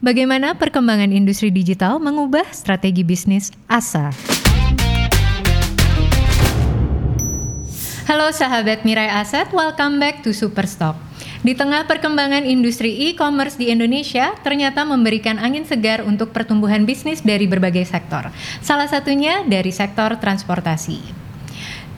Bagaimana 0.00 0.56
perkembangan 0.56 1.12
industri 1.12 1.52
digital 1.52 2.00
mengubah 2.00 2.48
strategi 2.56 3.04
bisnis 3.04 3.52
ASA? 3.68 4.08
Halo 8.08 8.32
sahabat 8.32 8.88
Mirai 8.88 9.12
Aset, 9.12 9.52
welcome 9.52 10.00
back 10.00 10.24
to 10.24 10.32
Superstock. 10.32 10.96
Di 11.44 11.52
tengah 11.52 11.84
perkembangan 11.84 12.48
industri 12.48 13.12
e-commerce 13.12 13.60
di 13.60 13.68
Indonesia, 13.68 14.32
ternyata 14.40 14.88
memberikan 14.88 15.36
angin 15.36 15.68
segar 15.68 16.00
untuk 16.00 16.32
pertumbuhan 16.32 16.88
bisnis 16.88 17.20
dari 17.20 17.44
berbagai 17.44 17.84
sektor. 17.84 18.32
Salah 18.64 18.88
satunya 18.88 19.44
dari 19.44 19.68
sektor 19.68 20.16
transportasi. 20.16 20.96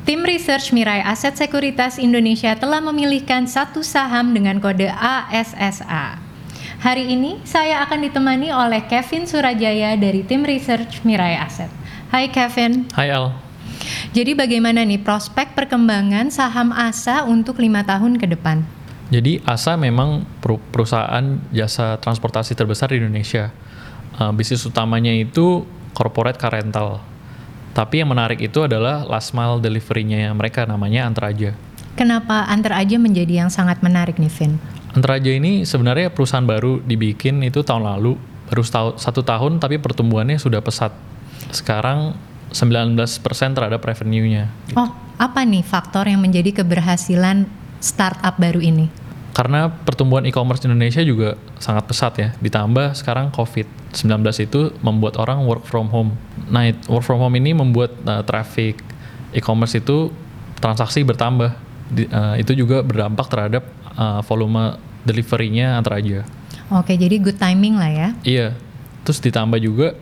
Tim 0.03 0.27
Research 0.27 0.75
Mirai 0.75 1.07
Aset 1.07 1.39
Sekuritas 1.39 2.03
Indonesia 2.03 2.59
telah 2.59 2.83
memilihkan 2.83 3.47
satu 3.47 3.87
saham 3.87 4.35
dengan 4.35 4.59
kode 4.59 4.91
ASSA. 4.91 6.22
Hari 6.83 7.15
ini 7.15 7.39
saya 7.47 7.79
akan 7.87 8.11
ditemani 8.11 8.51
oleh 8.51 8.83
Kevin 8.91 9.23
Surajaya 9.23 9.95
dari 9.95 10.27
tim 10.27 10.43
Research 10.43 11.07
Mirai 11.07 11.39
Aset. 11.39 11.71
Hai 12.11 12.27
Kevin. 12.27 12.91
Hai 12.91 13.15
Al. 13.15 13.39
Jadi 14.11 14.35
bagaimana 14.35 14.83
nih 14.83 14.99
prospek 14.99 15.55
perkembangan 15.55 16.35
saham 16.35 16.75
ASA 16.75 17.23
untuk 17.23 17.63
lima 17.63 17.87
tahun 17.87 18.19
ke 18.19 18.27
depan? 18.35 18.67
Jadi 19.15 19.39
ASA 19.47 19.79
memang 19.79 20.27
perusahaan 20.43 21.39
jasa 21.55 22.03
transportasi 22.03 22.59
terbesar 22.59 22.91
di 22.91 22.99
Indonesia. 22.99 23.55
Uh, 24.19 24.35
bisnis 24.35 24.67
utamanya 24.67 25.15
itu 25.15 25.63
corporate 25.95 26.43
car 26.43 26.51
rental 26.51 26.99
tapi 27.73 28.05
yang 28.05 28.13
menarik 28.13 28.37
itu 28.37 28.61
adalah 28.69 29.01
last 29.09 29.33
mile 29.33 29.57
delivery-nya 29.57 30.29
mereka 30.37 30.69
namanya 30.69 31.09
Antaraja. 31.09 31.57
Kenapa 31.97 32.45
Antaraja 32.45 33.01
menjadi 33.01 33.45
yang 33.45 33.51
sangat 33.53 33.81
menarik 33.81 34.21
nih, 34.21 34.29
Vin? 34.29 34.61
Antaraja 34.93 35.33
ini 35.33 35.65
sebenarnya 35.65 36.13
perusahaan 36.13 36.45
baru 36.45 36.85
dibikin 36.85 37.41
itu 37.41 37.65
tahun 37.65 37.89
lalu, 37.89 38.21
baru 38.53 38.63
setahun, 38.63 39.01
satu 39.01 39.25
tahun 39.25 39.57
tapi 39.57 39.81
pertumbuhannya 39.81 40.37
sudah 40.37 40.61
pesat. 40.61 40.93
Sekarang 41.49 42.17
19% 42.53 42.97
terhadap 43.57 43.81
revenue-nya. 43.81 44.53
Oh, 44.77 44.93
apa 45.17 45.41
nih 45.49 45.65
faktor 45.65 46.05
yang 46.05 46.21
menjadi 46.21 46.61
keberhasilan 46.61 47.49
startup 47.81 48.37
baru 48.37 48.61
ini? 48.61 49.03
karena 49.33 49.73
pertumbuhan 49.73 50.29
e-commerce 50.29 50.61
di 50.61 50.69
Indonesia 50.69 51.01
juga 51.01 51.41
sangat 51.57 51.89
pesat 51.89 52.13
ya. 52.21 52.29
Ditambah 52.37 52.93
sekarang 52.93 53.33
COVID-19 53.33 54.21
itu 54.45 54.61
membuat 54.85 55.17
orang 55.17 55.49
work 55.49 55.65
from 55.65 55.89
home. 55.89 56.13
Nah, 56.53 56.69
work 56.87 57.05
from 57.05 57.19
home 57.19 57.33
ini 57.41 57.57
membuat 57.57 57.97
uh, 58.05 58.21
traffic 58.23 58.85
e-commerce 59.33 59.81
itu 59.81 60.13
transaksi 60.61 61.01
bertambah. 61.01 61.72
Di, 61.93 62.09
uh, 62.09 62.41
itu 62.41 62.57
juga 62.57 62.81
berdampak 62.81 63.29
terhadap 63.29 63.69
uh, 63.95 64.25
volume 64.25 64.81
delivery-nya 65.05 65.77
antara 65.77 66.01
aja. 66.01 66.25
Oke, 66.73 66.97
jadi 66.97 67.21
good 67.21 67.37
timing 67.37 67.77
lah 67.77 67.91
ya. 67.93 68.09
Iya. 68.25 68.49
Terus 69.05 69.21
ditambah 69.21 69.61
juga 69.61 69.93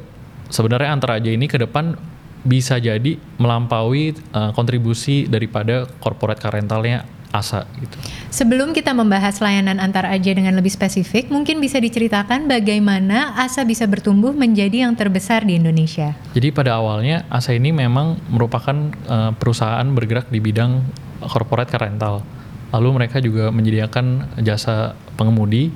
sebenarnya 0.52 0.94
antara 0.94 1.18
aja 1.18 1.30
ini 1.32 1.50
ke 1.50 1.58
depan 1.58 1.98
bisa 2.46 2.80
jadi 2.80 3.20
melampaui 3.36 4.16
uh, 4.32 4.54
kontribusi 4.56 5.28
daripada 5.28 5.84
corporate 6.00 6.40
car 6.40 6.56
rentalnya 6.56 7.04
ASA 7.30 7.62
gitu. 7.78 7.94
Sebelum 8.34 8.74
kita 8.74 8.90
membahas 8.90 9.38
layanan 9.38 9.78
antar 9.78 10.06
aja 10.10 10.34
dengan 10.34 10.58
lebih 10.58 10.70
spesifik, 10.74 11.30
mungkin 11.30 11.62
bisa 11.62 11.78
diceritakan 11.78 12.50
bagaimana 12.50 13.38
ASA 13.38 13.62
bisa 13.62 13.86
bertumbuh 13.86 14.34
menjadi 14.34 14.86
yang 14.86 14.98
terbesar 14.98 15.46
di 15.46 15.54
Indonesia. 15.56 16.18
Jadi 16.34 16.50
pada 16.50 16.82
awalnya 16.82 17.22
ASA 17.30 17.54
ini 17.54 17.70
memang 17.70 18.18
merupakan 18.28 18.90
uh, 19.06 19.30
perusahaan 19.38 19.86
bergerak 19.94 20.26
di 20.28 20.42
bidang 20.42 20.82
corporate 21.24 21.70
car 21.72 21.84
rental. 21.84 22.24
Lalu 22.70 22.88
mereka 23.02 23.18
juga 23.18 23.50
menyediakan 23.50 24.38
jasa 24.46 24.94
pengemudi, 25.18 25.74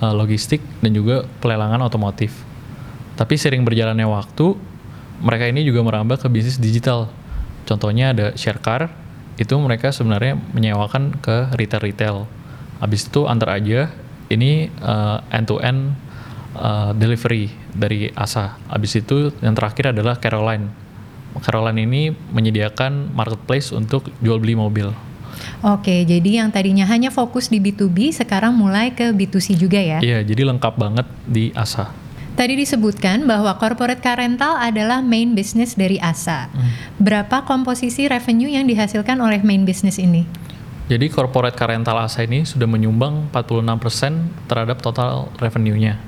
uh, 0.00 0.14
logistik 0.14 0.62
dan 0.80 0.94
juga 0.94 1.26
pelelangan 1.42 1.82
otomotif. 1.84 2.32
Tapi 3.18 3.34
sering 3.34 3.66
berjalannya 3.66 4.06
waktu, 4.06 4.54
mereka 5.18 5.50
ini 5.50 5.66
juga 5.66 5.82
merambah 5.82 6.22
ke 6.22 6.30
bisnis 6.30 6.62
digital. 6.62 7.10
Contohnya 7.66 8.14
ada 8.14 8.26
share 8.38 8.62
car, 8.62 8.88
itu 9.38 9.54
mereka 9.58 9.90
sebenarnya 9.90 10.38
menyewakan 10.54 11.18
ke 11.18 11.50
retail-retail. 11.54 12.26
Habis 12.78 13.10
itu 13.10 13.26
antar 13.26 13.58
aja 13.58 13.90
ini 14.30 14.70
eh, 14.70 15.18
end 15.34 15.46
to 15.50 15.58
end 15.58 15.94
uh, 16.58 16.90
delivery 16.94 17.50
dari 17.70 18.10
ASA. 18.12 18.58
Habis 18.70 19.02
itu 19.02 19.30
yang 19.40 19.54
terakhir 19.54 19.94
adalah 19.94 20.18
Caroline. 20.18 20.70
Caroline 21.38 21.84
ini 21.84 22.02
menyediakan 22.12 23.12
marketplace 23.14 23.70
untuk 23.70 24.08
jual 24.24 24.40
beli 24.40 24.56
mobil. 24.56 24.90
Oke, 25.62 26.06
jadi 26.06 26.42
yang 26.42 26.50
tadinya 26.54 26.86
hanya 26.86 27.10
fokus 27.10 27.50
di 27.50 27.58
B2B 27.58 28.14
sekarang 28.14 28.54
mulai 28.54 28.94
ke 28.94 29.10
B2C 29.10 29.58
juga 29.58 29.78
ya? 29.78 29.98
Iya, 29.98 30.22
jadi 30.22 30.46
lengkap 30.46 30.74
banget 30.78 31.06
di 31.26 31.50
ASA. 31.54 31.90
Tadi 32.38 32.54
disebutkan 32.54 33.26
bahwa 33.26 33.58
corporate 33.58 33.98
car 33.98 34.22
rental 34.22 34.54
adalah 34.54 35.02
main 35.02 35.34
business 35.34 35.74
dari 35.74 35.98
ASA. 35.98 36.46
Hmm. 36.46 36.70
Berapa 37.02 37.42
komposisi 37.42 38.06
revenue 38.06 38.46
yang 38.46 38.70
dihasilkan 38.70 39.18
oleh 39.18 39.42
main 39.42 39.66
business 39.66 39.98
ini? 39.98 40.22
Jadi 40.86 41.10
corporate 41.10 41.58
car 41.58 41.74
rental 41.74 41.98
ASA 41.98 42.22
ini 42.22 42.46
sudah 42.46 42.70
menyumbang 42.70 43.26
46% 43.34 44.46
terhadap 44.46 44.78
total 44.78 45.34
revenue-nya. 45.42 45.98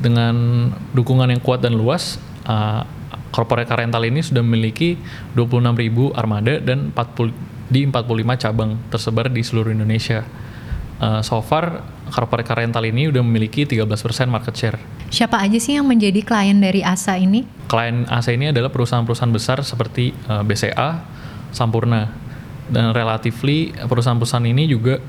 Dengan 0.00 0.68
dukungan 0.96 1.28
yang 1.28 1.44
kuat 1.44 1.60
dan 1.60 1.76
luas, 1.76 2.16
uh, 2.48 2.88
corporate 3.30 3.68
car 3.68 3.80
rental 3.80 4.04
ini 4.04 4.24
sudah 4.24 4.40
memiliki 4.40 4.96
26.000 5.36 6.18
armada 6.18 6.54
dan 6.60 6.92
40 6.96 7.32
di 7.68 7.84
45 7.84 8.42
cabang 8.48 8.80
tersebar 8.88 9.28
di 9.28 9.44
seluruh 9.44 9.72
Indonesia. 9.72 10.24
Uh, 10.98 11.22
so 11.22 11.38
far, 11.44 11.84
corporate 12.10 12.48
car 12.48 12.58
rental 12.58 12.82
ini 12.82 13.06
sudah 13.06 13.22
memiliki 13.22 13.68
13% 13.68 13.86
market 14.26 14.54
share 14.56 14.80
Siapa 15.08 15.40
aja 15.40 15.56
sih 15.56 15.72
yang 15.72 15.88
menjadi 15.88 16.20
klien 16.20 16.60
dari 16.60 16.84
ASA 16.84 17.16
ini? 17.16 17.48
Klien 17.64 18.04
ASA 18.12 18.36
ini 18.36 18.52
adalah 18.52 18.68
perusahaan-perusahaan 18.68 19.32
besar 19.32 19.64
seperti 19.64 20.12
uh, 20.28 20.40
eh, 20.40 20.42
BCA, 20.44 20.90
Sampurna. 21.48 22.12
Dan 22.68 22.92
relatively 22.92 23.72
perusahaan-perusahaan 23.72 24.44
ini 24.44 24.68
juga 24.68 25.00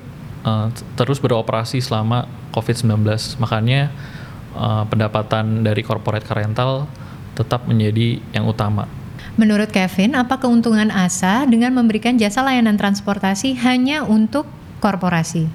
uh, 0.47 0.71
terus 0.95 1.19
beroperasi 1.19 1.83
selama 1.83 2.23
COVID-19. 2.55 3.03
Makanya 3.43 3.91
uh, 4.55 4.87
pendapatan 4.87 5.67
dari 5.67 5.83
corporate 5.83 6.23
car 6.23 6.39
rental 6.39 6.87
tetap 7.39 7.63
menjadi 7.63 8.19
yang 8.35 8.43
utama. 8.51 8.91
Menurut 9.39 9.71
Kevin, 9.71 10.19
apa 10.19 10.35
keuntungan 10.35 10.91
ASA 10.91 11.47
dengan 11.47 11.71
memberikan 11.71 12.19
jasa 12.19 12.43
layanan 12.43 12.75
transportasi 12.75 13.55
hanya 13.63 14.03
untuk 14.03 14.43
korporasi? 14.83 15.47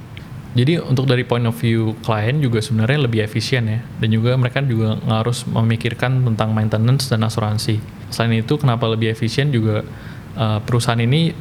Jadi 0.55 0.79
untuk 0.81 1.05
dari 1.11 1.27
point 1.27 1.45
of 1.45 1.59
view 1.59 1.99
klien 2.01 2.39
juga 2.41 2.63
sebenarnya 2.63 3.05
lebih 3.05 3.27
efisien 3.27 3.67
ya, 3.69 3.85
dan 4.01 4.09
juga 4.09 4.39
mereka 4.39 4.63
juga 4.65 4.97
harus 5.11 5.45
memikirkan 5.45 6.25
tentang 6.33 6.57
maintenance 6.57 7.11
dan 7.13 7.27
asuransi. 7.27 7.83
Selain 8.09 8.39
itu, 8.39 8.55
kenapa 8.57 8.87
lebih 8.87 9.11
efisien 9.13 9.51
juga 9.51 9.83
uh, 10.39 10.63
perusahaan 10.63 11.03
ini 11.03 11.35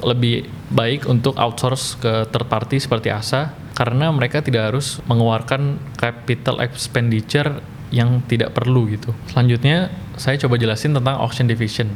lebih 0.00 0.48
baik 0.72 1.04
untuk 1.04 1.36
outsource 1.36 2.00
ke 2.00 2.12
third 2.32 2.46
party 2.48 2.80
seperti 2.80 3.12
ASA 3.12 3.52
karena 3.76 4.08
mereka 4.12 4.40
tidak 4.40 4.72
harus 4.72 5.00
mengeluarkan 5.04 5.76
capital 5.96 6.60
expenditure 6.64 7.60
yang 7.90 8.22
tidak 8.26 8.54
perlu 8.54 8.86
gitu. 8.90 9.10
Selanjutnya 9.30 9.90
saya 10.14 10.38
coba 10.38 10.56
jelasin 10.56 10.94
tentang 10.94 11.18
auction 11.18 11.46
division. 11.50 11.90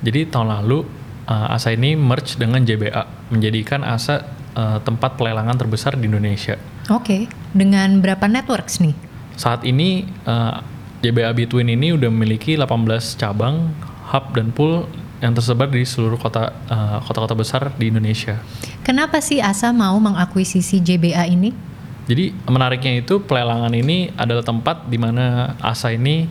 Jadi 0.00 0.30
tahun 0.30 0.48
lalu 0.48 0.86
uh, 1.26 1.54
ASA 1.54 1.74
ini 1.74 1.98
merge 1.98 2.38
dengan 2.38 2.62
JBA 2.62 3.30
menjadikan 3.34 3.82
ASA 3.84 4.24
uh, 4.54 4.78
tempat 4.82 5.18
pelelangan 5.18 5.58
terbesar 5.58 5.98
di 5.98 6.08
Indonesia. 6.08 6.56
Oke, 6.88 7.04
okay. 7.04 7.22
dengan 7.52 8.02
berapa 8.02 8.26
networks 8.30 8.80
nih? 8.82 8.94
Saat 9.36 9.66
ini 9.66 10.06
uh, 10.24 10.62
JBA 11.00 11.32
Between 11.36 11.68
ini 11.70 11.94
udah 11.94 12.08
memiliki 12.08 12.58
18 12.58 13.20
cabang, 13.20 13.72
hub 14.10 14.24
dan 14.34 14.50
pool 14.54 14.84
yang 15.20 15.36
tersebar 15.36 15.68
di 15.68 15.84
seluruh 15.84 16.16
kota 16.16 16.52
uh, 16.72 16.98
kota-kota 17.04 17.36
besar 17.36 17.62
di 17.76 17.92
Indonesia. 17.92 18.40
Kenapa 18.80 19.20
sih 19.20 19.38
ASA 19.38 19.70
mau 19.70 19.96
mengakuisisi 20.00 20.80
JBA 20.80 21.28
ini? 21.28 21.69
Jadi 22.10 22.34
menariknya 22.50 23.06
itu 23.06 23.22
pelelangan 23.22 23.70
ini 23.70 24.10
adalah 24.18 24.42
tempat 24.42 24.90
di 24.90 24.98
mana 24.98 25.54
ASA 25.62 25.94
ini 25.94 26.26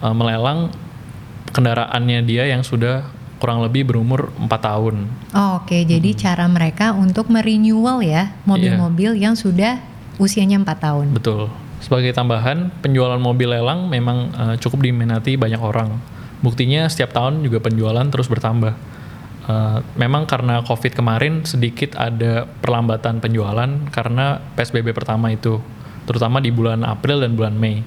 uh, 0.00 0.16
melelang 0.16 0.72
kendaraannya 1.52 2.24
dia 2.24 2.48
yang 2.48 2.64
sudah 2.64 3.04
kurang 3.36 3.60
lebih 3.60 3.84
berumur 3.84 4.32
4 4.40 4.48
tahun. 4.48 4.96
Oh, 5.36 5.60
Oke, 5.60 5.76
okay. 5.76 5.82
jadi 5.84 6.16
hmm. 6.16 6.20
cara 6.20 6.44
mereka 6.48 6.96
untuk 6.96 7.28
merenewal 7.28 8.00
ya 8.00 8.32
mobil-mobil 8.48 9.16
yeah. 9.16 9.28
yang 9.28 9.34
sudah 9.36 9.80
usianya 10.16 10.56
4 10.60 10.68
tahun. 10.80 11.06
Betul. 11.12 11.52
Sebagai 11.80 12.12
tambahan, 12.12 12.72
penjualan 12.84 13.16
mobil 13.16 13.48
lelang 13.48 13.88
memang 13.88 14.32
uh, 14.36 14.54
cukup 14.60 14.84
diminati 14.84 15.36
banyak 15.36 15.60
orang. 15.60 15.96
Buktinya 16.40 16.88
setiap 16.88 17.12
tahun 17.12 17.44
juga 17.44 17.60
penjualan 17.60 18.04
terus 18.08 18.28
bertambah. 18.28 18.72
Uh, 19.48 19.80
memang 19.96 20.28
karena 20.28 20.60
COVID 20.60 20.92
kemarin 20.92 21.42
sedikit 21.48 21.96
ada 21.96 22.44
perlambatan 22.60 23.24
penjualan 23.24 23.70
karena 23.88 24.38
PSBB 24.54 24.92
pertama 24.92 25.32
itu, 25.32 25.58
terutama 26.04 26.44
di 26.44 26.52
bulan 26.52 26.84
April 26.84 27.24
dan 27.24 27.34
bulan 27.34 27.56
Mei. 27.56 27.80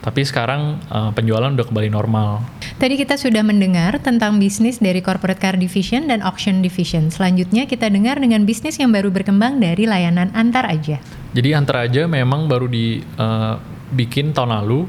Tapi 0.00 0.22
sekarang 0.22 0.78
uh, 0.86 1.10
penjualan 1.10 1.50
udah 1.50 1.66
kembali 1.66 1.90
normal. 1.90 2.38
Tadi 2.78 2.94
kita 2.94 3.18
sudah 3.18 3.42
mendengar 3.42 3.98
tentang 3.98 4.38
bisnis 4.38 4.78
dari 4.78 5.02
corporate 5.02 5.42
car 5.42 5.58
division 5.58 6.06
dan 6.06 6.22
auction 6.22 6.62
division. 6.62 7.10
Selanjutnya 7.10 7.66
kita 7.66 7.90
dengar 7.90 8.22
dengan 8.22 8.46
bisnis 8.46 8.78
yang 8.78 8.94
baru 8.94 9.10
berkembang 9.10 9.58
dari 9.58 9.82
layanan 9.88 10.30
antar 10.30 10.70
aja. 10.70 11.02
Jadi 11.34 11.48
antar 11.52 11.90
aja 11.90 12.06
memang 12.06 12.46
baru 12.46 12.70
di 12.70 13.02
uh, 13.18 13.58
bikin 13.92 14.30
tahun 14.30 14.62
lalu, 14.62 14.86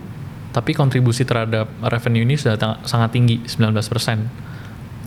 tapi 0.54 0.78
kontribusi 0.78 1.26
terhadap 1.26 1.66
revenue 1.82 2.22
ini 2.22 2.38
sudah 2.38 2.86
sangat 2.86 3.18
tinggi, 3.18 3.42
19%. 3.44 4.47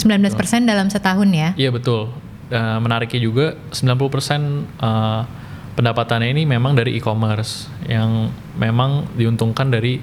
19% 0.00 0.64
dalam 0.64 0.88
setahun 0.88 1.29
ya. 1.29 1.52
Iya 1.61 1.70
betul. 1.70 2.08
Eh, 2.50 2.79
menariknya 2.82 3.20
juga 3.20 3.47
90% 3.70 4.67
eh, 4.81 5.23
pendapatannya 5.79 6.35
ini 6.35 6.43
memang 6.49 6.75
dari 6.75 6.99
e-commerce 6.99 7.70
yang 7.87 8.32
memang 8.58 9.06
diuntungkan 9.14 9.70
dari 9.70 10.02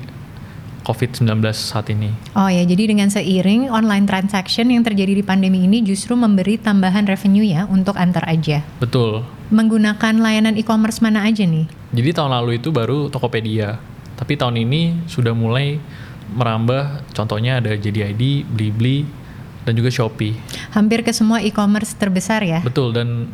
COVID-19 0.87 1.43
saat 1.51 1.91
ini. 1.91 2.15
Oh 2.31 2.47
ya, 2.47 2.63
jadi 2.63 2.87
dengan 2.87 3.11
seiring 3.11 3.67
online 3.67 4.07
transaction 4.07 4.71
yang 4.71 4.87
terjadi 4.87 5.19
di 5.19 5.23
pandemi 5.27 5.67
ini 5.67 5.83
justru 5.83 6.15
memberi 6.15 6.55
tambahan 6.55 7.03
revenue 7.03 7.43
ya 7.43 7.67
untuk 7.67 7.99
antar 7.99 8.23
aja. 8.23 8.63
Betul. 8.79 9.27
Menggunakan 9.51 10.23
layanan 10.23 10.55
e-commerce 10.55 11.03
mana 11.03 11.27
aja 11.27 11.43
nih? 11.43 11.67
Jadi 11.91 12.09
tahun 12.15 12.31
lalu 12.31 12.63
itu 12.63 12.71
baru 12.71 13.11
Tokopedia. 13.11 13.75
Tapi 14.15 14.39
tahun 14.39 14.63
ini 14.63 15.11
sudah 15.11 15.35
mulai 15.35 15.77
merambah 16.31 17.03
contohnya 17.11 17.59
ada 17.59 17.75
JDID, 17.75 18.47
Blibli, 18.47 19.03
dan 19.67 19.75
juga 19.75 19.91
Shopee. 19.91 20.31
Hampir 20.71 21.03
ke 21.03 21.11
semua 21.11 21.43
e-commerce 21.43 21.91
terbesar 21.99 22.39
ya. 22.47 22.63
Betul 22.63 22.95
dan 22.95 23.27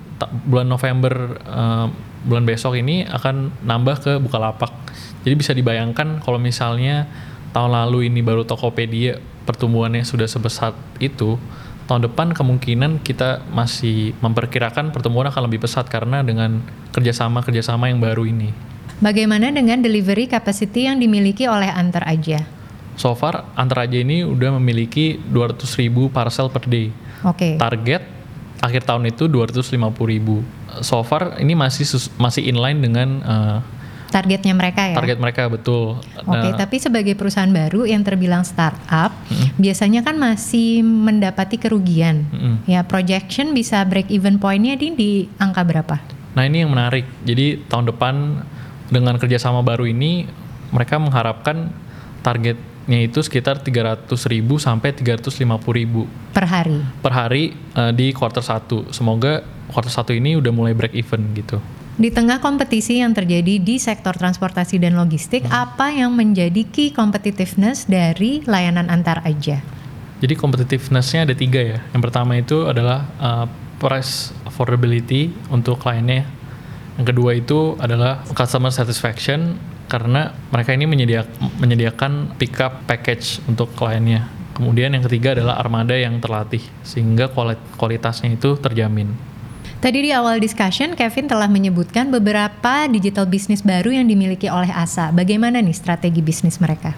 bulan 0.50 0.66
November 0.66 1.38
eh, 1.38 1.88
bulan 2.26 2.44
besok 2.50 2.74
ini 2.74 3.06
akan 3.06 3.54
nambah 3.62 3.96
ke 4.02 4.12
Bukalapak. 4.18 4.74
Jadi 5.22 5.36
bisa 5.38 5.54
dibayangkan 5.54 6.26
kalau 6.26 6.42
misalnya 6.42 7.06
tahun 7.54 7.70
lalu 7.70 8.10
ini 8.10 8.26
baru 8.26 8.42
Tokopedia 8.50 9.22
pertumbuhannya 9.46 10.02
sudah 10.02 10.26
sebesar 10.26 10.74
itu, 10.98 11.38
tahun 11.86 12.10
depan 12.10 12.34
kemungkinan 12.34 13.06
kita 13.06 13.46
masih 13.54 14.18
memperkirakan 14.24 14.90
pertumbuhan 14.90 15.30
akan 15.30 15.46
lebih 15.46 15.68
pesat 15.68 15.86
karena 15.86 16.26
dengan 16.26 16.64
kerjasama-kerjasama 16.96 17.94
yang 17.94 18.02
baru 18.02 18.26
ini. 18.26 18.50
Bagaimana 19.04 19.52
dengan 19.52 19.84
delivery 19.84 20.32
capacity 20.32 20.88
yang 20.88 20.98
dimiliki 20.98 21.44
oleh 21.44 21.68
antar 21.68 22.08
aja? 22.08 22.48
So 22.96 23.18
far, 23.18 23.46
Antar 23.58 23.90
Aja 23.90 23.98
ini 23.98 24.22
udah 24.22 24.54
memiliki 24.62 25.18
200 25.18 25.66
ribu 25.82 26.10
parcel 26.14 26.50
per 26.54 26.66
day. 26.70 26.94
Oke. 27.26 27.58
Target 27.58 28.04
akhir 28.64 28.88
tahun 28.88 29.12
itu 29.12 29.28
250 29.28 29.76
ribu. 30.08 30.40
So 30.82 31.04
far 31.04 31.36
ini 31.42 31.54
masih 31.54 31.84
masih 32.16 32.48
inline 32.48 32.80
dengan 32.80 33.10
uh, 33.26 33.60
Targetnya 34.14 34.54
mereka 34.54 34.86
ya. 34.86 34.94
target 34.94 35.18
mereka 35.18 35.50
betul. 35.50 35.98
Oke, 36.30 36.54
Nah, 36.54 36.54
tapi 36.54 36.78
sebagai 36.78 37.18
perusahaan 37.18 37.50
baru 37.50 37.90
yang 37.90 38.06
terbilang 38.06 38.46
startup, 38.46 39.10
Mm-mm. 39.10 39.58
biasanya 39.58 40.06
kan 40.06 40.22
masih 40.22 40.86
mendapati 40.86 41.58
kerugian. 41.58 42.30
Mm-mm. 42.30 42.62
Ya, 42.70 42.86
projection 42.86 43.58
bisa 43.58 43.82
break 43.90 44.14
even 44.14 44.38
point-nya 44.38 44.78
di, 44.78 44.94
di 44.94 45.12
angka 45.42 45.66
berapa? 45.66 45.98
Nah 46.38 46.46
ini 46.46 46.62
yang 46.62 46.70
menarik. 46.70 47.10
Jadi 47.26 47.66
tahun 47.66 47.90
depan 47.90 48.46
dengan 48.94 49.18
kerjasama 49.18 49.66
baru 49.66 49.90
ini 49.90 50.30
mereka 50.70 51.02
mengharapkan 51.02 51.74
targetnya 52.84 53.00
itu 53.08 53.20
sekitar 53.24 53.64
300 53.64 54.12
ribu 54.28 54.60
sampai 54.60 54.92
350 54.92 55.40
ribu 55.72 56.04
Per 56.36 56.44
hari. 56.44 56.84
per 57.00 57.14
hari 57.16 57.56
uh, 57.80 57.96
di 57.96 58.12
quarter 58.12 58.44
1. 58.44 58.92
Semoga 58.92 59.40
quarter 59.72 59.92
1 59.92 60.20
ini 60.20 60.36
udah 60.36 60.52
mulai 60.52 60.76
break 60.76 60.92
even 60.92 61.32
gitu. 61.32 61.64
Di 61.96 62.10
tengah 62.10 62.42
kompetisi 62.42 63.00
yang 63.00 63.14
terjadi 63.14 63.62
di 63.62 63.78
sektor 63.78 64.18
transportasi 64.18 64.82
dan 64.82 64.98
logistik, 64.98 65.46
apa 65.54 65.94
yang 65.94 66.12
menjadi 66.18 66.66
key 66.66 66.90
competitiveness 66.90 67.86
dari 67.86 68.42
layanan 68.50 68.90
antar 68.90 69.22
aja? 69.24 69.62
Jadi 70.20 70.34
competitiveness-nya 70.34 71.30
ada 71.30 71.36
tiga 71.38 71.62
ya. 71.62 71.80
Yang 71.94 72.02
pertama 72.10 72.34
itu 72.36 72.66
adalah 72.66 73.06
uh, 73.22 73.46
price 73.78 74.34
affordability 74.44 75.30
untuk 75.54 75.78
kliennya. 75.78 76.26
Yang 76.98 77.06
kedua 77.14 77.32
itu 77.38 77.78
adalah 77.78 78.26
customer 78.34 78.74
satisfaction 78.74 79.54
karena 79.94 80.34
mereka 80.50 80.74
ini 80.74 80.90
menyedia- 80.90 81.30
menyediakan 81.62 82.34
pickup 82.42 82.90
package 82.90 83.46
untuk 83.46 83.70
kliennya. 83.78 84.26
Kemudian 84.58 84.90
yang 84.90 85.06
ketiga 85.06 85.38
adalah 85.38 85.62
armada 85.62 85.94
yang 85.94 86.18
terlatih 86.18 86.66
sehingga 86.82 87.30
kuali- 87.30 87.62
kualitasnya 87.78 88.34
itu 88.34 88.58
terjamin. 88.58 89.14
Tadi 89.78 90.10
di 90.10 90.10
awal 90.10 90.42
discussion, 90.42 90.98
Kevin 90.98 91.30
telah 91.30 91.46
menyebutkan 91.46 92.10
beberapa 92.10 92.90
digital 92.90 93.30
bisnis 93.30 93.62
baru 93.62 93.94
yang 93.94 94.10
dimiliki 94.10 94.50
oleh 94.50 94.74
ASA. 94.74 95.14
Bagaimana 95.14 95.62
nih 95.62 95.76
strategi 95.78 96.26
bisnis 96.26 96.58
mereka? 96.58 96.98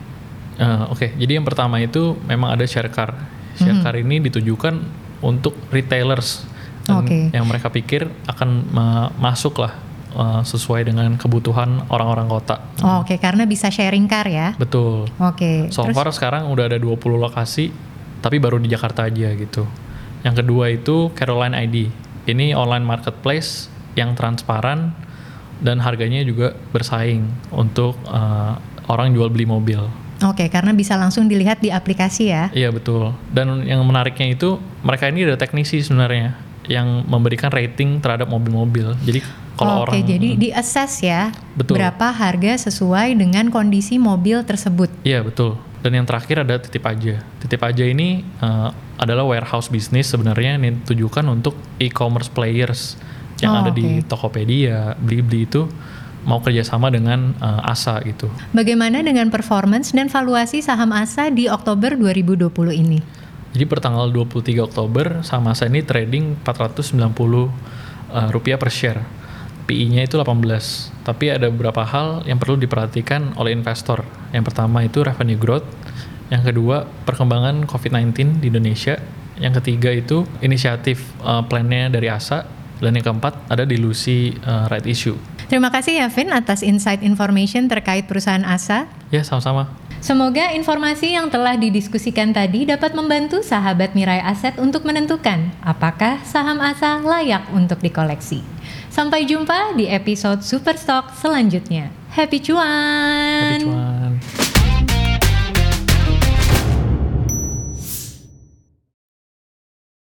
Uh, 0.56 0.88
Oke, 0.94 1.12
jadi 1.20 1.36
yang 1.42 1.44
pertama 1.44 1.84
itu 1.84 2.16
memang 2.24 2.56
ada 2.56 2.64
share 2.64 2.88
car. 2.88 3.12
Share 3.60 3.84
car 3.84 3.96
ini 4.00 4.24
ditujukan 4.24 4.80
untuk 5.20 5.58
retailers 5.68 6.48
Oke. 6.88 7.34
yang 7.34 7.44
mereka 7.44 7.68
pikir 7.74 8.08
akan 8.30 8.50
ma- 8.72 9.12
masuk 9.18 9.60
lah 9.60 9.74
uh, 10.16 10.42
sesuai 10.42 10.88
dengan 10.88 11.20
kebutuhan 11.20 11.86
orang-orang 11.92 12.32
kota. 12.32 12.64
Oh, 12.82 13.04
Oke, 13.04 13.20
karena 13.20 13.44
bisa 13.44 13.68
sharing 13.68 14.08
car 14.08 14.26
ya. 14.26 14.56
Betul. 14.56 15.12
Oke. 15.20 15.68
So 15.70 15.84
terus- 15.86 15.96
far 15.96 16.08
sekarang 16.16 16.48
udah 16.50 16.72
ada 16.72 16.80
20 16.80 17.20
lokasi, 17.20 17.70
tapi 18.24 18.40
baru 18.40 18.58
di 18.58 18.72
Jakarta 18.72 19.06
aja 19.06 19.36
gitu. 19.36 19.68
Yang 20.24 20.36
kedua 20.42 20.66
itu 20.74 21.12
Caroline 21.14 21.54
ID. 21.54 21.92
Ini 22.26 22.58
online 22.58 22.82
marketplace 22.82 23.70
yang 23.94 24.18
transparan 24.18 24.98
dan 25.62 25.78
harganya 25.84 26.26
juga 26.26 26.58
bersaing 26.74 27.28
untuk 27.54 27.96
uh, 28.10 28.58
orang 28.90 29.14
jual 29.14 29.30
beli 29.30 29.46
mobil. 29.46 29.84
Oke, 30.24 30.48
karena 30.48 30.72
bisa 30.72 30.96
langsung 30.96 31.28
dilihat 31.28 31.60
di 31.60 31.70
aplikasi 31.70 32.32
ya. 32.32 32.48
Iya 32.56 32.72
betul. 32.72 33.12
Dan 33.30 33.68
yang 33.68 33.84
menariknya 33.84 34.32
itu 34.32 34.58
mereka 34.80 35.12
ini 35.12 35.28
ada 35.28 35.36
teknisi 35.36 35.84
sebenarnya 35.84 36.45
yang 36.68 37.06
memberikan 37.06 37.50
rating 37.54 38.02
terhadap 38.02 38.30
mobil-mobil. 38.30 38.94
Jadi 39.04 39.22
kalau 39.56 39.88
Oke, 39.88 39.96
orang 39.96 40.04
jadi 40.04 40.30
di 40.36 40.50
assess 40.52 41.00
ya 41.00 41.32
Betul. 41.56 41.80
berapa 41.80 42.12
harga 42.12 42.68
sesuai 42.68 43.16
dengan 43.16 43.48
kondisi 43.50 43.96
mobil 43.96 44.44
tersebut. 44.44 44.92
Iya 45.08 45.24
betul. 45.24 45.56
Dan 45.80 46.02
yang 46.02 46.06
terakhir 46.10 46.44
ada 46.44 46.58
titip 46.58 46.84
aja. 46.84 47.22
Titip 47.40 47.62
aja 47.62 47.86
ini 47.86 48.26
uh, 48.42 48.74
adalah 48.98 49.24
warehouse 49.24 49.70
business 49.70 50.10
sebenarnya 50.12 50.58
yang 50.58 50.82
ditujukan 50.82 51.24
untuk 51.30 51.56
e-commerce 51.78 52.28
players 52.28 52.98
yang 53.40 53.52
Oh, 53.54 53.62
ada 53.64 53.72
di 53.72 54.02
oke. 54.02 54.08
Tokopedia, 54.08 54.96
Blibli 54.98 55.46
itu 55.46 55.68
mau 56.26 56.42
kerjasama 56.42 56.90
dengan 56.90 57.38
uh, 57.38 57.70
ASA 57.70 58.02
gitu. 58.04 58.28
Bagaimana 58.52 59.06
dengan 59.06 59.30
performance 59.30 59.94
dan 59.94 60.10
valuasi 60.10 60.60
saham 60.66 60.90
ASA 60.90 61.30
di 61.30 61.46
Oktober 61.46 61.94
2020 61.94 62.50
ini? 62.74 63.00
Jadi 63.56 63.72
per 63.72 63.80
tanggal 63.80 64.12
23 64.12 64.52
Oktober 64.60 65.24
saham 65.24 65.48
ASA 65.48 65.72
ini 65.72 65.80
trading 65.80 66.44
490 66.44 67.00
uh, 67.00 67.48
rupiah 68.36 68.60
per 68.60 68.68
share. 68.68 69.00
PI-nya 69.64 70.04
itu 70.04 70.20
18. 70.20 71.08
Tapi 71.08 71.32
ada 71.32 71.48
beberapa 71.48 71.88
hal 71.88 72.28
yang 72.28 72.36
perlu 72.36 72.60
diperhatikan 72.60 73.40
oleh 73.40 73.56
investor. 73.56 74.04
Yang 74.36 74.52
pertama 74.52 74.84
itu 74.84 75.08
revenue 75.08 75.40
growth, 75.40 75.64
yang 76.28 76.44
kedua 76.44 76.84
perkembangan 77.08 77.64
COVID-19 77.64 78.44
di 78.44 78.52
Indonesia, 78.52 79.00
yang 79.40 79.56
ketiga 79.56 79.88
itu 79.96 80.28
inisiatif 80.44 81.16
uh, 81.24 81.40
plannya 81.48 81.88
dari 81.88 82.12
ASA, 82.12 82.44
dan 82.80 82.96
yang 82.96 83.06
keempat 83.06 83.34
ada 83.48 83.64
dilusi 83.64 84.36
uh, 84.44 84.68
right 84.72 84.86
issue. 84.86 85.16
Terima 85.46 85.70
kasih 85.70 86.02
ya 86.02 86.08
Vin 86.10 86.34
atas 86.34 86.66
insight 86.66 87.06
information 87.06 87.70
terkait 87.70 88.10
perusahaan 88.10 88.42
ASA. 88.42 88.90
Ya 89.14 89.22
sama-sama. 89.22 89.70
Semoga 90.02 90.54
informasi 90.54 91.18
yang 91.18 91.34
telah 91.34 91.58
didiskusikan 91.58 92.30
tadi 92.30 92.66
dapat 92.70 92.94
membantu 92.94 93.42
sahabat 93.42 93.98
Mirai 93.98 94.22
Aset 94.22 94.62
untuk 94.62 94.86
menentukan 94.86 95.50
apakah 95.66 96.22
saham 96.22 96.62
ASA 96.62 97.02
layak 97.02 97.50
untuk 97.54 97.82
dikoleksi. 97.82 98.46
Sampai 98.94 99.26
jumpa 99.26 99.74
di 99.74 99.90
episode 99.90 100.46
Superstock 100.46 101.14
selanjutnya. 101.18 101.90
Happy 102.14 102.38
cuan! 102.38 103.60
Happy 103.60 103.66
cuan. 103.66 104.45